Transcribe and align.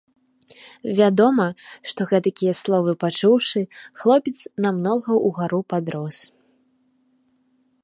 Вядома, 0.99 1.45
што, 1.91 2.07
гэтакія 2.13 2.53
словы 2.61 2.91
пачуўшы, 3.03 3.61
хлопец 4.03 4.35
намнога 4.67 5.11
ўгару 5.29 5.61
падрос. 5.75 6.17